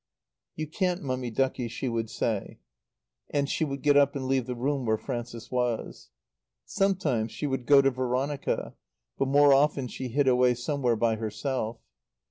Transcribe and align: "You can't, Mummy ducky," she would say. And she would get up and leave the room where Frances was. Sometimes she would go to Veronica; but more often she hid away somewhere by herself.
"You 0.55 0.65
can't, 0.65 1.03
Mummy 1.03 1.29
ducky," 1.29 1.67
she 1.67 1.87
would 1.87 2.09
say. 2.09 2.57
And 3.29 3.47
she 3.47 3.63
would 3.63 3.83
get 3.83 3.95
up 3.95 4.15
and 4.15 4.25
leave 4.25 4.47
the 4.47 4.55
room 4.55 4.83
where 4.83 4.97
Frances 4.97 5.51
was. 5.51 6.09
Sometimes 6.65 7.31
she 7.31 7.45
would 7.45 7.67
go 7.67 7.83
to 7.83 7.91
Veronica; 7.91 8.73
but 9.19 9.27
more 9.27 9.53
often 9.53 9.87
she 9.87 10.07
hid 10.07 10.27
away 10.27 10.55
somewhere 10.55 10.95
by 10.95 11.17
herself. 11.17 11.77